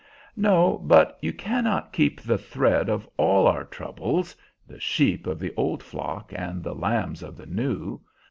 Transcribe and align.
"No; 0.35 0.79
but 0.83 1.19
you 1.21 1.31
cannot 1.31 1.93
keep 1.93 2.19
the 2.21 2.39
thread 2.39 2.89
of 2.89 3.07
all 3.17 3.45
our 3.45 3.63
troubles 3.63 4.35
the 4.65 4.79
sheep 4.79 5.27
of 5.27 5.37
the 5.37 5.53
old 5.55 5.83
flock 5.83 6.33
and 6.35 6.63
the 6.63 6.73
lambs 6.73 7.21
of 7.21 7.37
the 7.37 7.45
new. 7.45 8.01